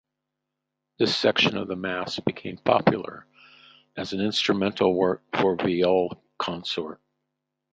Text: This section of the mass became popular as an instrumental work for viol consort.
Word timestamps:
This 0.97 1.15
section 1.15 1.55
of 1.57 1.67
the 1.67 1.75
mass 1.75 2.19
became 2.19 2.57
popular 2.57 3.27
as 3.95 4.13
an 4.13 4.19
instrumental 4.19 4.95
work 4.95 5.21
for 5.37 5.55
viol 5.55 6.23
consort. 6.39 6.99